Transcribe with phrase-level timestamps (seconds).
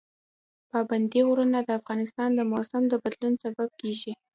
[0.69, 4.11] پابندی غرونه د افغانستان د موسم د بدلون سبب کېږي.